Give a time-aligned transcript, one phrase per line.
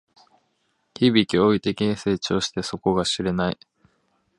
[0.95, 1.17] 日々、
[1.49, 3.57] 驚異的に成長して底が知れない